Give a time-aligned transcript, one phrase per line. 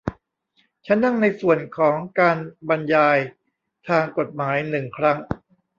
[0.85, 2.37] ฉันนั่งในส่วนของการ
[2.69, 3.17] บรรยาย
[3.87, 5.17] ทางกฎหมายหนึ่งครั้ง